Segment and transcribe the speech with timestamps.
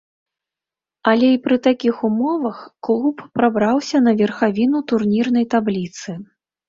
[1.11, 2.57] Але і пры такіх умовах
[2.89, 6.09] клуб прабраўся на верхавіну турнірнай табліцы.